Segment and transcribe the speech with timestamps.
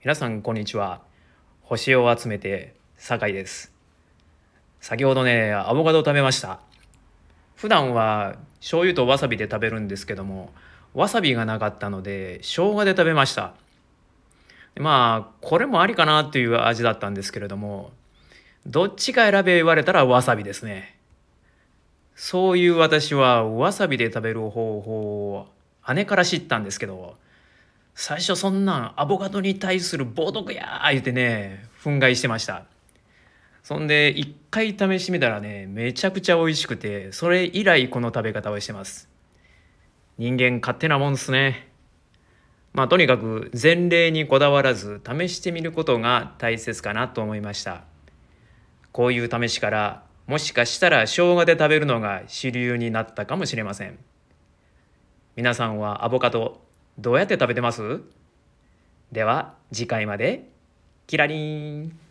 [0.00, 1.00] 皆さんこんにちは。
[1.62, 3.72] 星を集めて酒井です。
[4.78, 6.60] 先ほどねアボカドを食べました。
[7.56, 10.52] 普段は醤油とわさびで食べるんですけども
[10.94, 13.54] わさびがなかったので生姜で食べました。
[14.76, 17.90] まあこれもありかなっていう味だったんですけれども
[18.66, 20.96] どっちか選べ言われたらわさびですね。
[22.14, 25.48] そういう私はわさびで食べる方法を
[25.92, 27.16] 姉から知ったんですけど
[28.00, 32.62] 最初そんなんアボカドに対する冒涜やー言ってね憤慨してました。
[33.64, 39.08] そんで一回試してみたらねめちゃくちゃ美味しくてそれ以来この食べ方をしてます。
[40.16, 41.72] 人間勝手なもんですね。
[42.72, 47.82] まあとにかく前例にこだわらず試してみることが大切かなと思いました。
[48.92, 53.98] こういう試しからもしかしたら生姜で食べるのが主流になったかもしれません。
[55.34, 56.60] 皆さんはアボカド
[56.98, 58.00] どうやって食べてます？
[59.12, 60.50] では次回まで。
[61.06, 62.07] キラリン。